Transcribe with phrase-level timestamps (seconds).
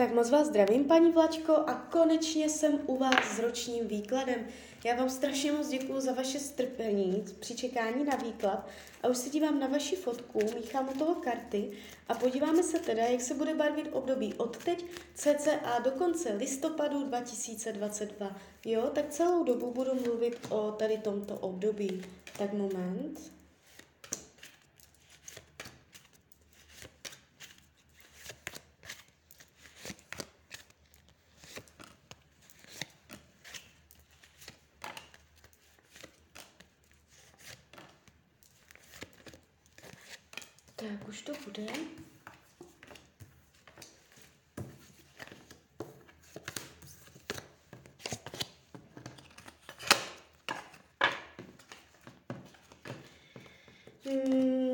[0.00, 4.46] Tak moc vás zdravím, paní Vlačko, a konečně jsem u vás s ročním výkladem.
[4.84, 8.68] Já vám strašně moc děkuji za vaše strpení při čekání na výklad
[9.02, 11.70] a už se dívám na vaši fotku, míchám u toho karty
[12.08, 14.84] a podíváme se teda, jak se bude barvit období od teď
[15.14, 18.36] cca do konce listopadu 2022.
[18.64, 22.02] Jo, tak celou dobu budu mluvit o tady tomto období.
[22.38, 23.39] Tak moment.
[41.30, 41.66] To bude.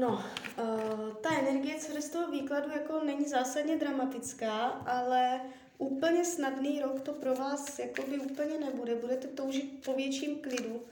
[0.00, 0.24] No,
[0.58, 5.40] uh, ta energie, co jde z toho výkladu, jako není zásadně dramatická, ale
[5.78, 8.94] úplně snadný rok to pro vás jakoby úplně nebude.
[8.94, 10.82] Budete toužit po větším klidu,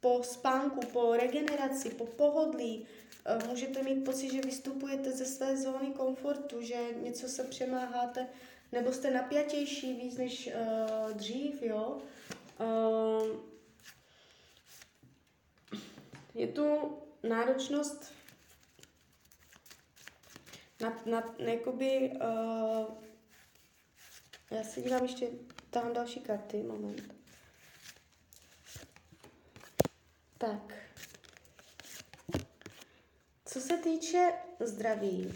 [0.00, 3.13] po spánku, po regeneraci, po pohodlí, Eh,
[3.46, 8.26] můžete mít pocit, že vystupujete ze své zóny komfortu, že něco se přemáháte,
[8.72, 12.02] nebo jste napjatější víc než uh, dřív, jo.
[12.60, 13.26] Uh,
[16.34, 18.12] je tu náročnost
[20.80, 22.94] na, na, jakoby, uh,
[24.50, 25.28] já si dívám ještě
[25.70, 27.14] tam další karty, moment.
[30.38, 30.83] Tak.
[33.54, 35.32] Co se týče zdraví,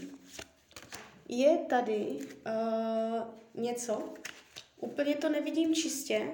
[1.29, 4.15] je tady uh, něco,
[4.81, 6.29] úplně to nevidím čistě,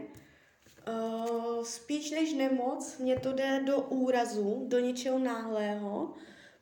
[0.88, 6.14] uh, spíš než nemoc, mně to jde do úrazu, do něčeho náhlého,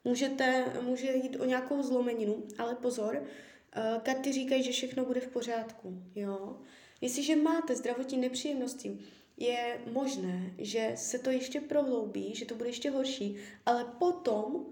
[0.04, 5.28] Můžete, může jít o nějakou zlomeninu, ale pozor, uh, karty říkají, že všechno bude v
[5.28, 6.56] pořádku, jo.
[7.00, 8.98] Jestliže máte zdravotní nepříjemnosti,
[9.36, 14.66] je možné, že se to ještě prohloubí, že to bude ještě horší, ale potom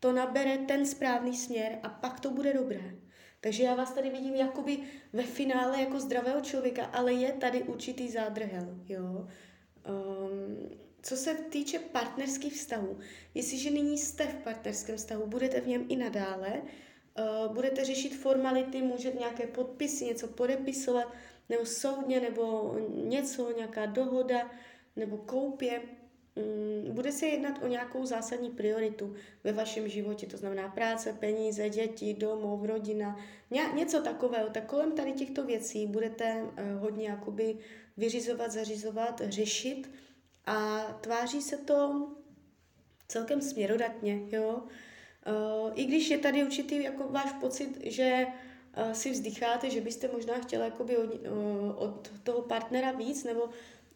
[0.00, 2.94] to nabere ten správný směr a pak to bude dobré.
[3.40, 4.78] Takže já vás tady vidím jakoby
[5.12, 9.28] ve finále jako zdravého člověka, ale je tady určitý zádrhel, jo.
[9.88, 10.70] Um,
[11.02, 12.98] co se týče partnerských vztahů,
[13.34, 18.82] jestliže nyní jste v partnerském vztahu, budete v něm i nadále, uh, budete řešit formality,
[18.82, 21.12] můžete nějaké podpisy, něco podepisovat,
[21.48, 24.50] nebo soudně, nebo něco, nějaká dohoda,
[24.96, 25.82] nebo koupě,
[26.90, 29.14] bude se jednat o nějakou zásadní prioritu
[29.44, 33.16] ve vašem životě, to znamená práce, peníze, děti, domov, rodina,
[33.50, 34.48] ně, něco takového.
[34.50, 37.58] Tak kolem tady těchto věcí budete uh, hodně jakoby
[37.96, 39.90] vyřizovat, zařizovat, řešit
[40.46, 42.08] a tváří se to
[43.08, 44.62] celkem směrodatně, jo.
[45.26, 50.08] Uh, I když je tady určitý jako váš pocit, že uh, si vzdycháte, že byste
[50.12, 51.10] možná chtěla jakoby od,
[51.76, 53.48] od toho partnera víc, nebo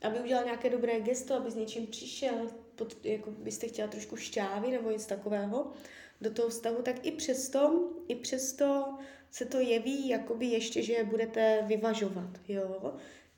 [0.03, 4.71] aby udělal nějaké dobré gesto, aby s něčím přišel, pod, jako byste chtěla trošku šťávy
[4.71, 5.73] nebo něco takového
[6.21, 8.99] do toho vztahu, tak i přesto, i přesto
[9.31, 12.95] se to jeví, jakoby ještě, že budete vyvažovat, jo.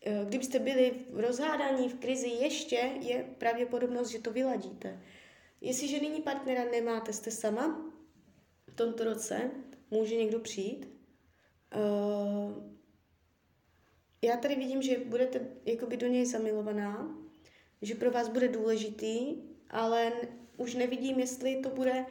[0.06, 5.00] E, kdybyste byli v rozhádání, v krizi, ještě je pravděpodobnost, že to vyladíte.
[5.60, 7.92] Jestliže nyní partnera nemáte, jste sama,
[8.66, 9.50] v tomto roce
[9.90, 10.88] může někdo přijít,
[11.74, 12.72] uh,
[14.22, 17.16] já tady vidím, že budete jakoby do něj zamilovaná,
[17.82, 19.36] že pro vás bude důležitý,
[19.70, 20.12] ale
[20.56, 22.06] už nevidím, jestli to bude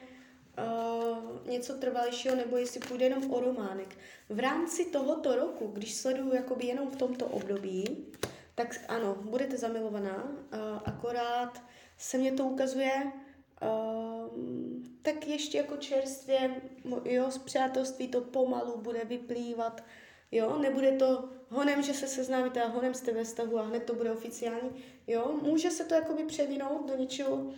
[0.59, 3.97] uh, něco trvalějšího, nebo jestli půjde jenom o románek.
[4.29, 8.05] V rámci tohoto roku, když sleduju jakoby jenom v tomto období,
[8.55, 11.63] tak ano, budete zamilovaná, uh, akorát
[11.97, 13.11] se mě to ukazuje
[13.61, 14.37] uh,
[15.01, 16.61] tak ještě jako čerstvě,
[17.05, 19.83] jo, z přátelství to pomalu bude vyplývat,
[20.31, 23.95] Jo, nebude to honem, že se seznámíte a honem jste ve vztahu a hned to
[23.95, 24.83] bude oficiální.
[25.07, 27.53] Jo, může se to jakoby převinout do něčeho uh,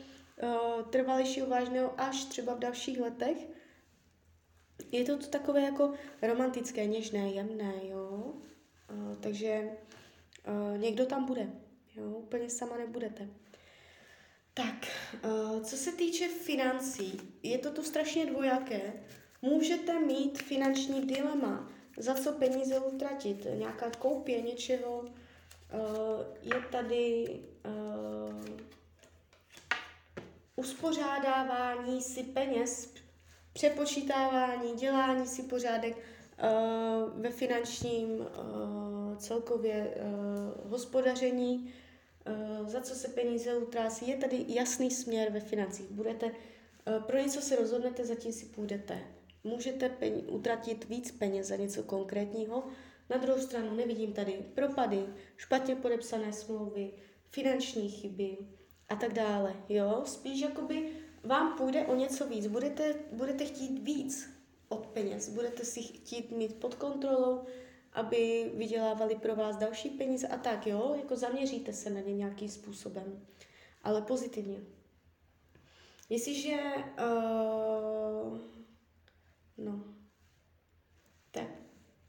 [0.90, 3.38] trvalějšího, vážného až třeba v dalších letech.
[4.92, 8.34] Je to, to takové jako romantické, něžné, jemné, jo.
[8.92, 9.70] Uh, takže
[10.48, 11.50] uh, někdo tam bude,
[11.96, 13.30] jo, úplně sama nebudete.
[14.56, 14.88] Tak,
[15.64, 18.94] co se týče financí, je to tu strašně dvojaké.
[19.42, 25.10] Můžete mít finanční dilema, za co peníze utratit, nějaká koupě něčeho, uh,
[26.42, 28.58] je tady uh,
[30.56, 32.94] uspořádávání si peněz,
[33.54, 38.28] přepočítávání, dělání si pořádek uh, ve finančním
[39.18, 39.94] celkově
[40.66, 41.74] hospodaření,
[42.66, 44.10] za co se peníze utrácí.
[44.10, 45.92] Je tady jasný směr ve financích.
[45.92, 46.32] Budete,
[47.06, 49.02] pro něco se rozhodnete, zatím si půjdete
[49.44, 52.64] můžete peň- utratit víc peněz za něco konkrétního,
[53.10, 55.06] Na druhou stranu nevidím tady propady,
[55.38, 56.92] špatně podepsané smlouvy,
[57.30, 58.38] finanční chyby
[58.90, 59.56] a tak dále.
[59.70, 60.02] Jo?
[60.06, 60.90] Spíš jakoby
[61.24, 62.48] vám půjde o něco víc.
[62.48, 64.30] Budete, budete chtít víc
[64.70, 65.30] od peněz.
[65.30, 67.42] Budete si chtít mít pod kontrolou,
[67.94, 70.96] aby vydělávali pro vás další peníze a tak, jo?
[70.98, 73.26] Jako zaměříte se na ně nějakým způsobem.
[73.84, 74.58] Ale pozitivně.
[76.10, 76.58] Jestliže...
[77.00, 78.38] Uh,
[79.64, 79.84] no.
[81.32, 81.48] Tak,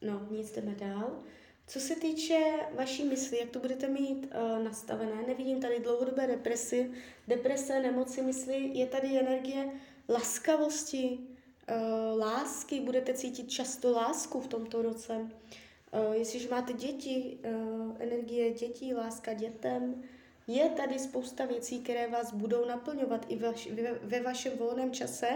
[0.01, 1.23] no, nic jdeme dál.
[1.67, 2.41] Co se týče
[2.73, 6.91] vaší mysli, jak to budete mít uh, nastavené, nevidím tady dlouhodobé depresy,
[7.29, 9.71] deprese, nemoci mysli, je tady energie
[10.09, 15.15] laskavosti, uh, lásky, budete cítit často lásku v tomto roce.
[15.17, 20.03] Uh, jestliže máte děti, uh, energie dětí, láska dětem,
[20.47, 25.29] je tady spousta věcí, které vás budou naplňovat i vaš, ve, ve vašem volném čase.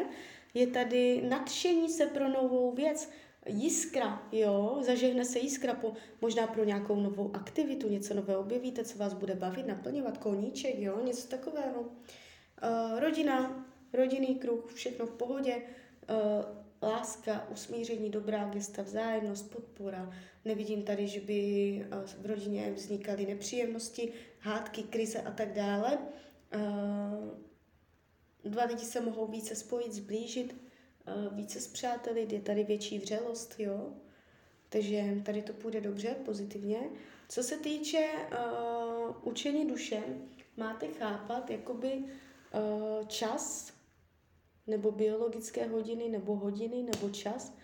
[0.55, 3.11] Je tady nadšení se pro novou věc,
[3.49, 8.99] jiskra, jo, zažehne se jiskra po, možná pro nějakou novou aktivitu, něco nového objevíte, co
[8.99, 11.81] vás bude bavit, naplňovat, koníček, jo, něco takového.
[11.81, 20.11] Uh, rodina, rodinný kruh, všechno v pohodě, uh, láska, usmíření, dobrá gesta, vzájemnost, podpora.
[20.45, 25.99] Nevidím tady, že by uh, v rodině vznikaly nepříjemnosti, hádky, krize a tak dále.
[26.55, 27.48] Uh,
[28.44, 30.56] dva lidi se mohou více spojit, zblížit,
[31.06, 33.93] uh, více s přáteli, je tady větší vřelost, jo.
[34.69, 36.81] Takže tady to půjde dobře, pozitivně.
[37.29, 40.02] Co se týče uh, učení duše,
[40.56, 43.73] máte chápat jakoby uh, čas,
[44.67, 47.55] nebo biologické hodiny, nebo hodiny, nebo čas,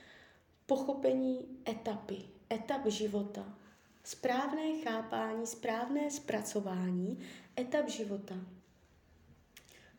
[0.67, 2.19] pochopení etapy,
[2.53, 3.59] etap života,
[4.05, 7.19] správné chápání, správné zpracování
[7.59, 8.35] etap života.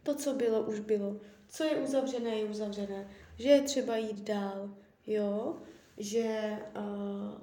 [0.05, 1.15] To, co bylo, už bylo.
[1.47, 3.07] Co je uzavřené, je uzavřené.
[3.37, 4.69] Že je třeba jít dál,
[5.07, 5.57] jo?
[5.97, 7.41] Že uh,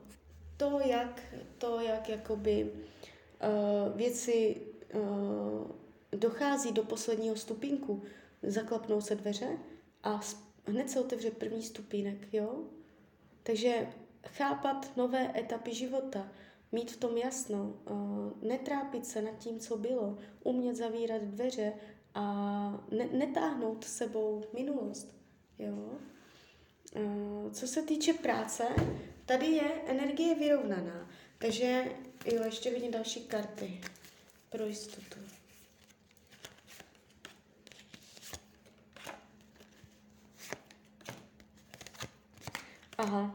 [0.57, 1.21] to, jak,
[1.59, 4.61] to, jak jakoby uh, věci
[4.95, 5.71] uh,
[6.13, 8.03] dochází do posledního stupínku,
[8.43, 9.59] zaklapnou se dveře
[10.03, 10.21] a
[10.67, 12.65] hned se otevře první stupínek, jo?
[13.43, 13.89] Takže
[14.27, 16.29] chápat nové etapy života,
[16.73, 17.75] mít v tom jasno,
[18.43, 21.73] netrápit se nad tím, co bylo, umět zavírat dveře
[22.15, 22.25] a
[22.91, 25.15] ne- netáhnout sebou minulost,
[25.59, 25.99] jo?
[27.53, 28.65] Co se týče práce,
[29.27, 31.85] tady je energie vyrovnaná, takže
[32.33, 33.81] jo, ještě vidím další karty
[34.51, 35.21] pro jistotu.
[42.99, 43.33] Aha,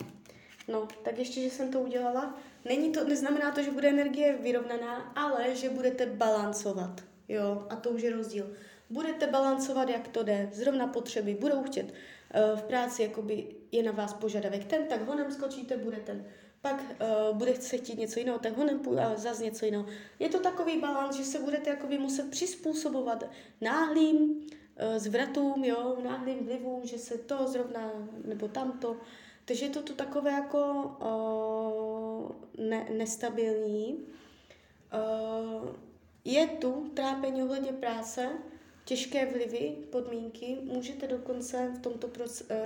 [0.68, 2.40] no, tak ještě, že jsem to udělala.
[2.66, 7.90] Není to, neznamená to, že bude energie vyrovnaná, ale že budete balancovat, jo, a to
[7.90, 8.56] už je rozdíl.
[8.90, 13.92] Budete balancovat, jak to jde, zrovna potřeby, budou chtět uh, v práci, jakoby je na
[13.92, 16.26] vás požadavek ten, tak honem skočíte, bude ten.
[16.62, 16.84] Pak
[17.32, 19.86] uh, bude se chtít něco jiného, tak honem půjde zase něco jiného.
[20.20, 23.24] Je to takový balans, že se budete jakoby muset přizpůsobovat
[23.62, 27.92] náhlým uh, zvratům, jo, náhlým vlivům, že se to zrovna,
[28.26, 28.98] nebo tamto,
[29.46, 34.00] takže je to tu takové jako uh, ne, nestabilní.
[34.94, 35.70] Uh,
[36.26, 38.30] je tu trápení ohledně práce,
[38.88, 40.58] těžké vlivy, podmínky.
[40.64, 42.10] Můžete dokonce v tomto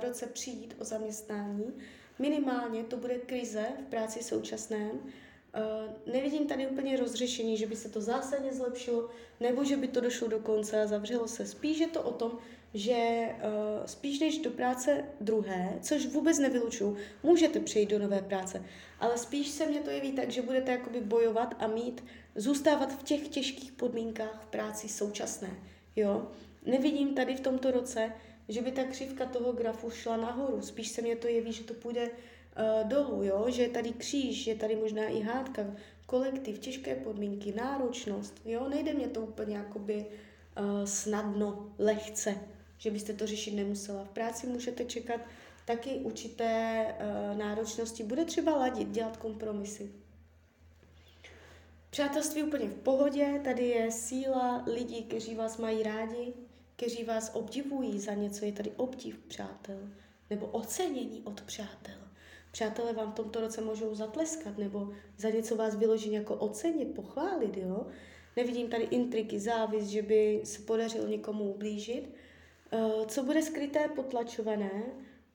[0.00, 1.72] roce přijít o zaměstnání.
[2.18, 4.90] Minimálně to bude krize v práci současném.
[4.90, 9.10] Uh, nevidím tady úplně rozřešení, že by se to zásadně zlepšilo,
[9.40, 11.46] nebo že by to došlo do konce a zavřelo se.
[11.46, 12.38] Spíš je to o tom,
[12.74, 18.64] že uh, spíš než do práce druhé, což vůbec nevylučuju, můžete přejít do nové práce,
[19.00, 23.02] ale spíš se mně to jeví tak, že budete jakoby bojovat a mít, zůstávat v
[23.02, 25.50] těch těžkých podmínkách v práci současné,
[25.96, 26.30] jo.
[26.66, 28.12] Nevidím tady v tomto roce,
[28.48, 31.74] že by ta křivka toho grafu šla nahoru, spíš se mně to jeví, že to
[31.74, 35.66] půjde uh, dolů, jo, že je tady kříž, je tady možná i hádka,
[36.06, 42.34] kolektiv, těžké podmínky, náročnost, jo, nejde mě to úplně jakoby uh, snadno, lehce,
[42.78, 44.04] že byste to řešit nemusela.
[44.04, 45.20] V práci můžete čekat
[45.64, 48.02] taky určité uh, náročnosti.
[48.02, 50.01] Bude třeba ladit, dělat kompromisy.
[51.92, 56.32] Přátelství úplně v pohodě, tady je síla lidí, kteří vás mají rádi,
[56.76, 59.78] kteří vás obdivují za něco, je tady obdiv přátel,
[60.30, 61.98] nebo ocenění od přátel.
[62.50, 67.56] Přátelé vám v tomto roce můžou zatleskat, nebo za něco vás vyložit jako ocenit, pochválit,
[67.56, 67.86] jo.
[68.36, 72.14] Nevidím tady intriky, závis, že by se podařilo někomu ublížit,
[72.72, 74.82] Eh, co bude skryté, potlačované,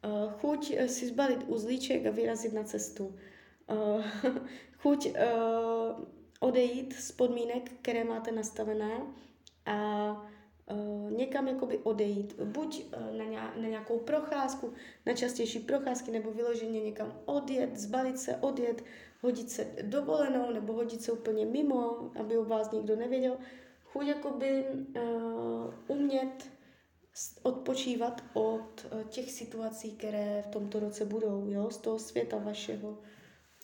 [0.04, 0.10] eh,
[0.42, 3.16] chuť eh, si zbalit uzlíček a vyrazit na cestu,
[4.78, 5.14] chuť
[6.40, 9.02] odejít z podmínek, které máte nastavené
[9.66, 10.12] a
[10.72, 14.74] uh, někam jakoby odejít, buď uh, na, na nějakou procházku,
[15.06, 18.84] na častější procházky, nebo vyloženě někam odjet, zbalit se, odjet,
[19.22, 23.38] hodit se dovolenou, nebo hodit se úplně mimo, aby o vás nikdo nevěděl.
[23.84, 26.50] Chuť jakoby uh, umět
[27.44, 32.98] odpočívat od těch situací, které v tomto roce budou, jo, z toho světa vašeho.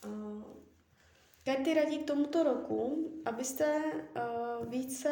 [0.06, 0.44] Uh,
[1.46, 5.12] Karty radí k tomuto roku, abyste uh, více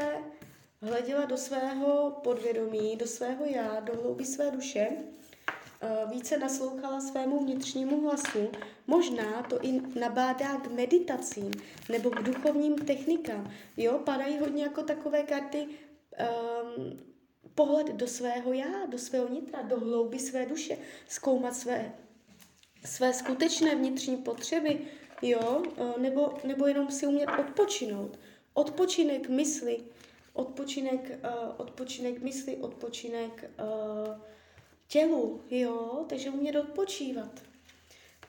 [0.82, 7.40] hleděla do svého podvědomí, do svého já, do hlouby své duše, uh, více naslouchala svému
[7.40, 8.52] vnitřnímu hlasu.
[8.88, 11.52] Možná to i nabádá k meditacím
[11.90, 13.52] nebo k duchovním technikám.
[13.78, 17.00] Jo, padají hodně jako takové karty um,
[17.56, 21.94] pohled do svého já, do svého nitra, do hlouby své duše, zkoumat své,
[22.86, 24.80] své skutečné vnitřní potřeby,
[25.22, 28.20] jo, e, nebo, nebo jenom si umět odpočinout.
[28.54, 29.78] Odpočinek mysli,
[30.34, 34.16] odpočinek, uh, odpočinek mysli, odpočinek uh,
[34.88, 37.42] tělu, jo, takže umět odpočívat.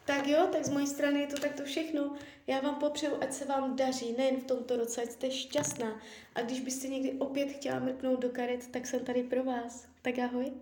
[0.04, 2.16] Tak jo, tak z mojej strany je to takto všechno.
[2.46, 6.00] Já vám popřeju, ať se vám daří, nejen v tomto roce, ať jste šťastná.
[6.34, 9.86] A když byste někdy opět chtěla mrknout do karet, tak jsem tady pro vás.
[10.02, 10.52] Tak ahoj.